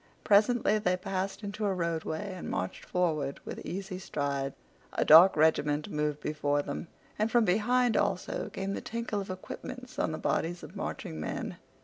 [0.23, 4.55] Presently they passed into a roadway and marched forward with easy strides.
[4.93, 6.87] A dark regiment moved before them,
[7.19, 11.57] and from behind also came the tinkle of equipments on the bodies of marching men.